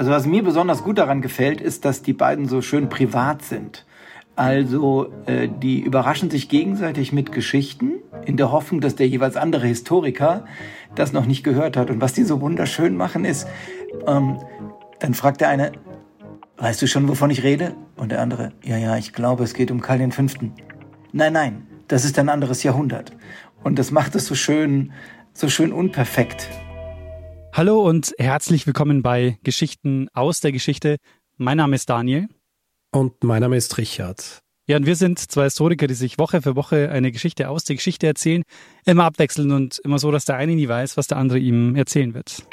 Also 0.00 0.12
was 0.12 0.24
mir 0.24 0.42
besonders 0.42 0.82
gut 0.82 0.96
daran 0.96 1.20
gefällt, 1.20 1.60
ist, 1.60 1.84
dass 1.84 2.00
die 2.00 2.14
beiden 2.14 2.48
so 2.48 2.62
schön 2.62 2.88
privat 2.88 3.42
sind. 3.42 3.84
Also 4.34 5.12
äh, 5.26 5.46
die 5.46 5.78
überraschen 5.80 6.30
sich 6.30 6.48
gegenseitig 6.48 7.12
mit 7.12 7.32
Geschichten 7.32 7.96
in 8.24 8.38
der 8.38 8.50
Hoffnung, 8.50 8.80
dass 8.80 8.96
der 8.96 9.06
jeweils 9.08 9.36
andere 9.36 9.66
Historiker 9.66 10.46
das 10.94 11.12
noch 11.12 11.26
nicht 11.26 11.42
gehört 11.42 11.76
hat. 11.76 11.90
Und 11.90 12.00
was 12.00 12.14
die 12.14 12.24
so 12.24 12.40
wunderschön 12.40 12.96
machen 12.96 13.26
ist, 13.26 13.46
ähm, 14.06 14.38
dann 15.00 15.12
fragt 15.12 15.42
der 15.42 15.50
eine, 15.50 15.72
weißt 16.56 16.80
du 16.80 16.86
schon, 16.86 17.06
wovon 17.06 17.28
ich 17.28 17.42
rede? 17.42 17.74
Und 17.98 18.10
der 18.10 18.22
andere, 18.22 18.52
ja, 18.64 18.78
ja, 18.78 18.96
ich 18.96 19.12
glaube, 19.12 19.44
es 19.44 19.52
geht 19.52 19.70
um 19.70 19.82
Karl 19.82 20.10
V. 20.12 20.22
Nein, 21.12 21.32
nein, 21.34 21.66
das 21.88 22.06
ist 22.06 22.18
ein 22.18 22.30
anderes 22.30 22.62
Jahrhundert. 22.62 23.12
Und 23.62 23.78
das 23.78 23.90
macht 23.90 24.14
es 24.14 24.24
so 24.24 24.34
schön, 24.34 24.92
so 25.34 25.50
schön 25.50 25.74
unperfekt. 25.74 26.48
Hallo 27.52 27.80
und 27.80 28.14
herzlich 28.16 28.64
willkommen 28.68 29.02
bei 29.02 29.38
Geschichten 29.42 30.08
aus 30.12 30.40
der 30.40 30.52
Geschichte. 30.52 30.98
Mein 31.36 31.56
Name 31.56 31.74
ist 31.74 31.90
Daniel. 31.90 32.28
Und 32.92 33.24
mein 33.24 33.40
Name 33.40 33.56
ist 33.56 33.76
Richard. 33.76 34.38
Ja, 34.68 34.76
und 34.76 34.86
wir 34.86 34.94
sind 34.94 35.18
zwei 35.18 35.44
Historiker, 35.44 35.88
die 35.88 35.94
sich 35.94 36.16
Woche 36.16 36.42
für 36.42 36.54
Woche 36.54 36.90
eine 36.90 37.10
Geschichte 37.10 37.48
aus 37.48 37.64
der 37.64 37.74
Geschichte 37.74 38.06
erzählen, 38.06 38.44
immer 38.86 39.04
abwechselnd 39.04 39.50
und 39.50 39.80
immer 39.80 39.98
so, 39.98 40.12
dass 40.12 40.26
der 40.26 40.36
eine 40.36 40.54
nie 40.54 40.68
weiß, 40.68 40.96
was 40.96 41.08
der 41.08 41.18
andere 41.18 41.40
ihm 41.40 41.74
erzählen 41.74 42.14
wird. 42.14 42.44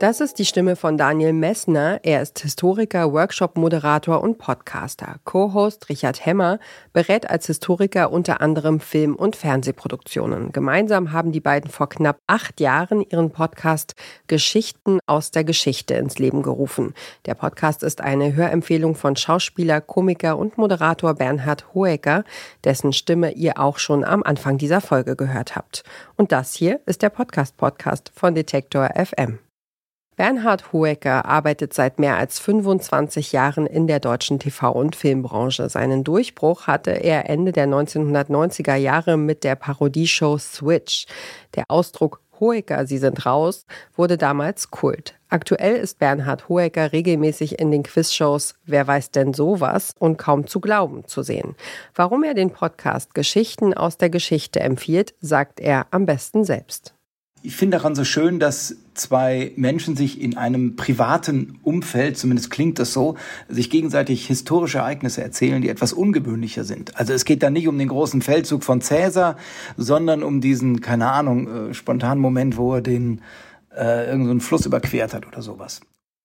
Das 0.00 0.20
ist 0.20 0.40
die 0.40 0.44
Stimme 0.44 0.74
von 0.74 0.98
Daniel 0.98 1.32
Messner. 1.32 2.00
Er 2.02 2.20
ist 2.20 2.40
Historiker, 2.40 3.12
Workshop-Moderator 3.12 4.20
und 4.22 4.38
Podcaster. 4.38 5.20
Co-Host 5.22 5.88
Richard 5.88 6.26
Hemmer 6.26 6.58
berät 6.92 7.30
als 7.30 7.46
Historiker 7.46 8.10
unter 8.10 8.40
anderem 8.40 8.80
Film- 8.80 9.14
und 9.14 9.36
Fernsehproduktionen. 9.36 10.50
Gemeinsam 10.50 11.12
haben 11.12 11.30
die 11.30 11.40
beiden 11.40 11.70
vor 11.70 11.88
knapp 11.88 12.18
acht 12.26 12.60
Jahren 12.60 13.02
ihren 13.02 13.30
Podcast 13.30 13.94
Geschichten 14.26 14.98
aus 15.06 15.30
der 15.30 15.44
Geschichte 15.44 15.94
ins 15.94 16.18
Leben 16.18 16.42
gerufen. 16.42 16.92
Der 17.26 17.34
Podcast 17.34 17.84
ist 17.84 18.00
eine 18.00 18.34
Hörempfehlung 18.34 18.96
von 18.96 19.14
Schauspieler, 19.14 19.80
Komiker 19.80 20.36
und 20.36 20.58
Moderator 20.58 21.14
Bernhard 21.14 21.72
Hoeker, 21.72 22.24
dessen 22.64 22.92
Stimme 22.92 23.30
ihr 23.30 23.60
auch 23.60 23.78
schon 23.78 24.04
am 24.04 24.24
Anfang 24.24 24.58
dieser 24.58 24.80
Folge 24.80 25.14
gehört 25.14 25.54
habt. 25.54 25.84
Und 26.16 26.32
das 26.32 26.52
hier 26.52 26.80
ist 26.84 27.00
der 27.02 27.10
Podcast-Podcast 27.10 28.10
von 28.12 28.34
Detektor 28.34 28.90
FM. 28.96 29.38
Bernhard 30.16 30.72
Hoecker 30.72 31.24
arbeitet 31.24 31.74
seit 31.74 31.98
mehr 31.98 32.16
als 32.16 32.38
25 32.38 33.32
Jahren 33.32 33.66
in 33.66 33.88
der 33.88 33.98
deutschen 33.98 34.38
TV- 34.38 34.72
und 34.72 34.94
Filmbranche. 34.94 35.68
Seinen 35.68 36.04
Durchbruch 36.04 36.68
hatte 36.68 36.92
er 36.92 37.28
Ende 37.28 37.50
der 37.50 37.66
1990er 37.66 38.76
Jahre 38.76 39.16
mit 39.16 39.42
der 39.42 39.56
Parodieshow 39.56 40.38
Switch. 40.38 41.06
Der 41.56 41.64
Ausdruck 41.68 42.20
Hoecker, 42.38 42.86
Sie 42.86 42.98
sind 42.98 43.26
raus, 43.26 43.66
wurde 43.94 44.16
damals 44.16 44.70
Kult. 44.70 45.14
Aktuell 45.28 45.76
ist 45.76 45.98
Bernhard 45.98 46.48
Hoecker 46.48 46.92
regelmäßig 46.92 47.58
in 47.58 47.70
den 47.70 47.82
Quizshows 47.82 48.54
Wer 48.66 48.86
weiß 48.86 49.10
denn 49.10 49.34
sowas 49.34 49.94
und 49.98 50.16
kaum 50.16 50.46
zu 50.46 50.60
glauben 50.60 51.06
zu 51.06 51.22
sehen. 51.22 51.56
Warum 51.94 52.22
er 52.22 52.34
den 52.34 52.50
Podcast 52.50 53.14
Geschichten 53.14 53.74
aus 53.74 53.98
der 53.98 54.10
Geschichte 54.10 54.60
empfiehlt, 54.60 55.14
sagt 55.20 55.58
er 55.58 55.86
am 55.90 56.06
besten 56.06 56.44
selbst. 56.44 56.94
Ich 57.42 57.56
finde 57.56 57.76
daran 57.78 57.94
so 57.94 58.04
schön, 58.04 58.38
dass 58.38 58.76
zwei 58.94 59.52
Menschen 59.56 59.96
sich 59.96 60.20
in 60.20 60.36
einem 60.36 60.76
privaten 60.76 61.58
Umfeld, 61.62 62.16
zumindest 62.16 62.50
klingt 62.50 62.78
das 62.78 62.92
so, 62.92 63.16
sich 63.48 63.70
gegenseitig 63.70 64.26
historische 64.26 64.78
Ereignisse 64.78 65.22
erzählen, 65.22 65.60
die 65.62 65.68
etwas 65.68 65.92
ungewöhnlicher 65.92 66.64
sind. 66.64 66.96
Also 66.98 67.12
es 67.12 67.24
geht 67.24 67.42
da 67.42 67.50
nicht 67.50 67.68
um 67.68 67.78
den 67.78 67.88
großen 67.88 68.22
Feldzug 68.22 68.64
von 68.64 68.80
Cäsar, 68.80 69.36
sondern 69.76 70.22
um 70.22 70.40
diesen, 70.40 70.80
keine 70.80 71.10
Ahnung, 71.10 71.70
äh, 71.70 71.74
spontanen 71.74 72.20
Moment, 72.20 72.56
wo 72.56 72.74
er 72.74 72.80
den 72.80 73.20
äh, 73.76 74.06
irgendeinen 74.06 74.40
so 74.40 74.46
Fluss 74.46 74.66
überquert 74.66 75.14
hat 75.14 75.26
oder 75.26 75.42
sowas. 75.42 75.80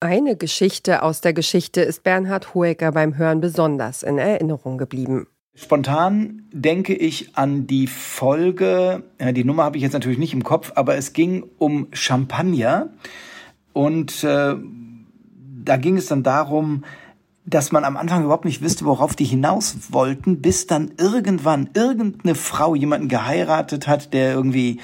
Eine 0.00 0.36
Geschichte 0.36 1.02
aus 1.02 1.20
der 1.20 1.32
Geschichte 1.32 1.80
ist 1.80 2.02
Bernhard 2.02 2.54
Hoeker 2.54 2.90
beim 2.92 3.16
Hören 3.16 3.40
besonders 3.40 4.02
in 4.02 4.18
Erinnerung 4.18 4.76
geblieben. 4.76 5.28
Spontan 5.54 6.44
denke 6.50 6.94
ich 6.94 7.36
an 7.36 7.66
die 7.66 7.86
Folge, 7.86 9.04
ja, 9.20 9.32
die 9.32 9.44
Nummer 9.44 9.64
habe 9.64 9.76
ich 9.76 9.82
jetzt 9.82 9.92
natürlich 9.92 10.18
nicht 10.18 10.32
im 10.32 10.44
Kopf, 10.44 10.72
aber 10.76 10.96
es 10.96 11.12
ging 11.12 11.44
um 11.58 11.88
Champagner. 11.92 12.90
Und 13.74 14.24
äh, 14.24 14.54
da 15.64 15.76
ging 15.76 15.96
es 15.96 16.06
dann 16.06 16.22
darum, 16.22 16.84
dass 17.44 17.72
man 17.72 17.84
am 17.84 17.96
Anfang 17.96 18.24
überhaupt 18.24 18.44
nicht 18.44 18.62
wusste, 18.62 18.86
worauf 18.86 19.14
die 19.14 19.24
hinaus 19.24 19.76
wollten, 19.90 20.40
bis 20.40 20.66
dann 20.66 20.92
irgendwann 20.96 21.68
irgendeine 21.74 22.34
Frau 22.34 22.74
jemanden 22.74 23.08
geheiratet 23.08 23.86
hat, 23.86 24.14
der 24.14 24.32
irgendwie 24.32 24.80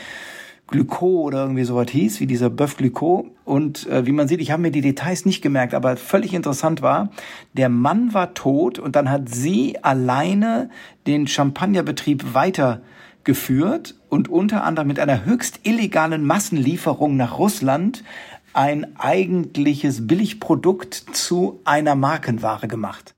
Glyco 0.69 1.23
oder 1.23 1.43
irgendwie 1.43 1.65
sowas 1.65 1.91
hieß, 1.91 2.21
wie 2.21 2.27
dieser 2.27 2.49
Bœuf 2.49 2.77
Glyco. 2.77 3.27
Und 3.45 3.87
äh, 3.89 4.07
wie 4.07 4.13
man 4.13 4.29
sieht, 4.29 4.41
ich 4.41 4.51
habe 4.51 4.63
mir 4.63 4.71
die 4.71 4.83
Details 4.83 5.25
nicht 5.25 5.43
gemerkt, 5.43 5.75
aber 5.75 5.97
völlig 5.97 6.35
interessant 6.35 6.83
war, 6.83 7.11
der 7.55 7.69
Mann 7.69 8.15
war 8.15 8.35
tot 8.35 8.79
und 8.79 8.95
dann 8.95 9.11
hat 9.11 9.29
sie 9.29 9.83
alleine 9.83 10.71
den 11.07 11.27
Champagnerbetrieb 11.27 12.35
weitergeführt 12.35 13.97
und 14.11 14.29
unter 14.29 14.63
anderem 14.65 14.89
mit 14.89 15.01
einer 15.01 15.25
höchst 15.25 15.61
illegalen 15.65 16.25
Massenlieferung 16.25 17.17
nach 17.17 17.39
Russland 17.39 18.05
ein 18.53 18.99
eigentliches 18.99 20.07
Billigprodukt 20.07 20.95
zu 21.13 21.61
einer 21.65 21.95
Markenware 21.95 22.69
gemacht. 22.69 23.15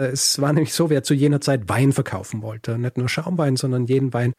Äh, 0.00 0.08
es 0.08 0.40
war 0.40 0.52
nämlich 0.52 0.72
so, 0.72 0.90
wer 0.90 1.02
zu 1.02 1.14
jener 1.14 1.40
Zeit 1.40 1.68
Wein 1.68 1.92
verkaufen 1.92 2.42
wollte, 2.42 2.78
nicht 2.78 2.96
nur 2.96 3.08
Schaumwein, 3.08 3.56
sondern 3.56 3.86
jeden 3.86 4.12
Wein, 4.12 4.32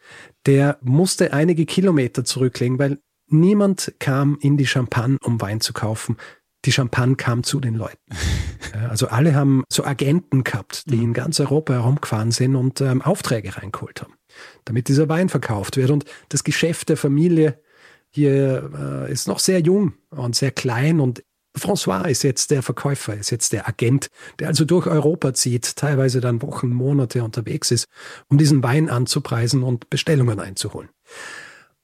der 0.45 0.77
musste 0.81 1.33
einige 1.33 1.65
Kilometer 1.65 2.23
zurücklegen, 2.25 2.79
weil 2.79 2.99
niemand 3.27 3.93
kam 3.99 4.37
in 4.41 4.57
die 4.57 4.67
Champagne, 4.67 5.17
um 5.23 5.39
Wein 5.39 5.61
zu 5.61 5.73
kaufen. 5.73 6.17
Die 6.65 6.71
Champagne 6.71 7.15
kam 7.15 7.43
zu 7.43 7.59
den 7.59 7.75
Leuten. 7.75 7.97
Also 8.89 9.07
alle 9.07 9.35
haben 9.35 9.63
so 9.69 9.83
Agenten 9.83 10.45
gehabt, 10.45 10.89
die 10.89 11.03
in 11.03 11.11
ganz 11.11 11.41
Europa 11.41 11.73
herumgefahren 11.73 12.31
sind 12.31 12.55
und 12.55 12.79
ähm, 12.79 13.01
Aufträge 13.01 13.57
reingeholt 13.57 14.01
haben, 14.01 14.13
damit 14.63 14.87
dieser 14.87 15.09
Wein 15.09 15.27
verkauft 15.27 15.75
wird. 15.75 15.91
Und 15.91 16.05
das 16.29 16.45
Geschäft 16.45 16.87
der 16.87 16.95
Familie 16.95 17.59
hier 18.11 18.71
äh, 19.07 19.11
ist 19.11 19.27
noch 19.27 19.39
sehr 19.39 19.59
jung 19.59 19.93
und 20.09 20.37
sehr 20.37 20.51
klein 20.51 21.01
und 21.01 21.21
François 21.57 22.07
ist 22.07 22.23
jetzt 22.23 22.51
der 22.51 22.61
Verkäufer, 22.61 23.15
ist 23.15 23.29
jetzt 23.29 23.53
der 23.53 23.67
Agent, 23.67 24.07
der 24.39 24.47
also 24.47 24.65
durch 24.65 24.87
Europa 24.87 25.33
zieht, 25.33 25.75
teilweise 25.75 26.21
dann 26.21 26.41
Wochen, 26.41 26.69
Monate 26.69 27.23
unterwegs 27.23 27.71
ist, 27.71 27.87
um 28.29 28.37
diesen 28.37 28.63
Wein 28.63 28.89
anzupreisen 28.89 29.63
und 29.63 29.89
Bestellungen 29.89 30.39
einzuholen. 30.39 30.89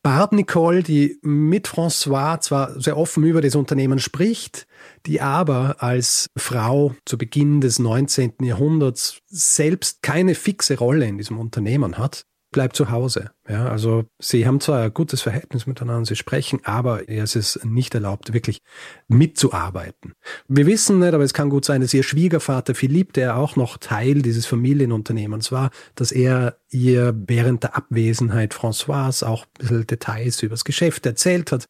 Barb 0.04 0.32
Nicole, 0.32 0.84
die 0.84 1.20
mit 1.22 1.68
François 1.68 2.40
zwar 2.40 2.80
sehr 2.80 2.96
offen 2.96 3.24
über 3.24 3.42
das 3.42 3.56
Unternehmen 3.56 4.00
spricht, 4.00 4.66
die 5.06 5.20
aber 5.20 5.84
als 5.84 6.30
Frau 6.38 6.96
zu 7.04 7.18
Beginn 7.18 7.60
des 7.60 7.78
19. 7.80 8.36
Jahrhunderts 8.42 9.20
selbst 9.28 10.02
keine 10.02 10.34
fixe 10.34 10.78
Rolle 10.78 11.06
in 11.08 11.18
diesem 11.18 11.38
Unternehmen 11.38 11.98
hat, 11.98 12.26
bleibt 12.52 12.76
zu 12.76 12.90
Hause. 12.90 13.32
Ja, 13.48 13.68
also 13.68 14.06
sie 14.20 14.48
haben 14.48 14.60
zwar 14.60 14.84
ein 14.84 14.94
gutes 14.94 15.22
Verhältnis 15.22 15.68
miteinander, 15.68 16.06
sie 16.06 16.16
sprechen, 16.16 16.60
aber 16.64 17.10
es 17.10 17.36
ist 17.36 17.64
nicht 17.66 17.94
erlaubt, 17.94 18.34
wirklich 18.34 18.62
mitzuarbeiten. 19.08 20.14
Wir 20.48 20.66
wissen 20.66 21.00
nicht, 21.00 21.14
aber 21.14 21.24
es 21.24 21.34
kann 21.34 21.50
gut 21.50 21.66
sein, 21.66 21.82
dass 21.82 21.94
ihr 21.94 22.04
Schwiegervater 22.04 22.76
Philipp, 22.76 23.14
der 23.14 23.38
auch 23.38 23.56
noch 23.56 23.78
Teil 23.78 24.22
dieses 24.22 24.46
Familienunternehmens 24.46 25.52
war, 25.52 25.72
dass 25.96 26.12
er 26.12 26.58
ihr 26.70 27.14
während 27.16 27.64
der 27.64 27.76
Abwesenheit 27.76 28.54
François 28.54 29.24
auch 29.26 29.46
ein 29.46 29.50
bisschen 29.60 29.88
Details 29.88 30.42
über 30.42 30.54
das 30.54 30.66
Geschäft 30.66 31.06
erzählt 31.06 31.52
hat. 31.52 31.66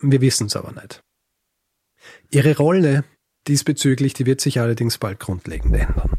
Wir 0.00 0.20
wissen 0.20 0.46
es 0.46 0.56
aber 0.56 0.72
nicht. 0.72 1.02
Ihre 2.30 2.56
Rolle 2.56 3.04
diesbezüglich, 3.48 4.14
die 4.14 4.26
wird 4.26 4.40
sich 4.40 4.60
allerdings 4.60 4.98
bald 4.98 5.20
grundlegend 5.20 5.74
ändern. 5.74 6.10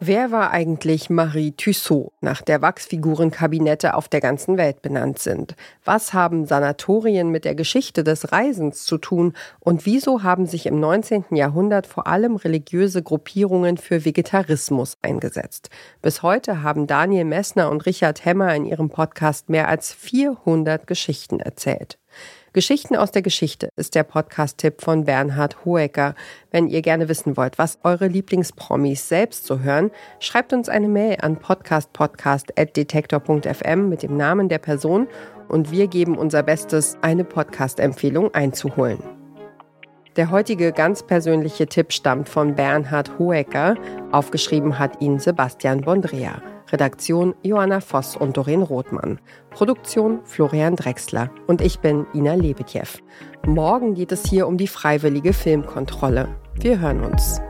Wer 0.00 0.32
war 0.32 0.50
eigentlich 0.50 1.08
Marie 1.08 1.52
Tussaud, 1.52 2.10
nach 2.20 2.42
der 2.42 2.60
Wachsfigurenkabinette 2.60 3.94
auf 3.94 4.08
der 4.08 4.20
ganzen 4.20 4.58
Welt 4.58 4.82
benannt 4.82 5.20
sind? 5.20 5.54
Was 5.84 6.12
haben 6.12 6.46
Sanatorien 6.46 7.30
mit 7.30 7.44
der 7.44 7.54
Geschichte 7.54 8.02
des 8.02 8.32
Reisens 8.32 8.84
zu 8.86 8.98
tun? 8.98 9.34
Und 9.60 9.86
wieso 9.86 10.24
haben 10.24 10.46
sich 10.46 10.66
im 10.66 10.80
19. 10.80 11.26
Jahrhundert 11.30 11.86
vor 11.86 12.08
allem 12.08 12.34
religiöse 12.34 13.04
Gruppierungen 13.04 13.78
für 13.78 14.04
Vegetarismus 14.04 14.98
eingesetzt? 15.00 15.70
Bis 16.02 16.22
heute 16.22 16.62
haben 16.62 16.88
Daniel 16.88 17.24
Messner 17.24 17.70
und 17.70 17.86
Richard 17.86 18.24
Hemmer 18.24 18.52
in 18.54 18.64
ihrem 18.64 18.90
Podcast 18.90 19.48
mehr 19.48 19.68
als 19.68 19.92
400 19.92 20.88
Geschichten 20.88 21.38
erzählt. 21.38 21.98
Geschichten 22.54 22.94
aus 22.94 23.10
der 23.10 23.22
Geschichte 23.22 23.70
ist 23.74 23.96
der 23.96 24.04
Podcast-Tipp 24.04 24.80
von 24.80 25.06
Bernhard 25.06 25.64
Hoecker. 25.64 26.14
Wenn 26.52 26.68
ihr 26.68 26.82
gerne 26.82 27.08
wissen 27.08 27.36
wollt, 27.36 27.58
was 27.58 27.80
eure 27.82 28.06
Lieblingspromis 28.06 29.08
selbst 29.08 29.46
so 29.46 29.58
hören, 29.58 29.90
schreibt 30.20 30.52
uns 30.52 30.68
eine 30.68 30.86
Mail 30.86 31.16
an 31.20 31.40
podcastpodcast.detektor.fm 31.40 33.88
mit 33.88 34.04
dem 34.04 34.16
Namen 34.16 34.48
der 34.48 34.58
Person 34.58 35.08
und 35.48 35.72
wir 35.72 35.88
geben 35.88 36.16
unser 36.16 36.44
Bestes, 36.44 36.96
eine 37.02 37.24
Podcast-Empfehlung 37.24 38.32
einzuholen. 38.34 39.02
Der 40.14 40.30
heutige 40.30 40.70
ganz 40.70 41.04
persönliche 41.04 41.66
Tipp 41.66 41.92
stammt 41.92 42.28
von 42.28 42.54
Bernhard 42.54 43.18
Hoecker. 43.18 43.74
Aufgeschrieben 44.12 44.78
hat 44.78 45.02
ihn 45.02 45.18
Sebastian 45.18 45.80
Bondrea. 45.80 46.40
Redaktion 46.74 47.36
Johanna 47.42 47.80
Voss 47.80 48.16
und 48.16 48.36
Doreen 48.36 48.62
Rothmann. 48.62 49.20
Produktion 49.50 50.18
Florian 50.24 50.74
Drexler. 50.74 51.30
Und 51.46 51.60
ich 51.60 51.78
bin 51.78 52.04
Ina 52.12 52.34
Lebetjew. 52.34 52.98
Morgen 53.46 53.94
geht 53.94 54.10
es 54.10 54.26
hier 54.26 54.48
um 54.48 54.56
die 54.56 54.66
freiwillige 54.66 55.32
Filmkontrolle. 55.32 56.34
Wir 56.56 56.80
hören 56.80 57.04
uns. 57.04 57.40